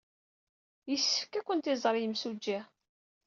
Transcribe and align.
Yessefk 0.89 1.33
ad 1.39 1.43
kent-iẓer 1.45 1.95
yemsujji. 1.97 2.59